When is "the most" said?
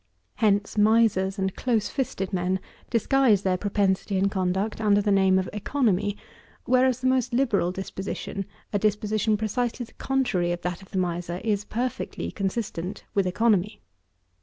7.01-7.33